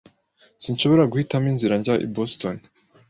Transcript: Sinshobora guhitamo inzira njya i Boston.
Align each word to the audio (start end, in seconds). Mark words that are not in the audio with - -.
Sinshobora 0.63 1.09
guhitamo 1.11 1.45
inzira 1.53 1.73
njya 1.79 1.95
i 2.05 2.07
Boston. 2.15 2.55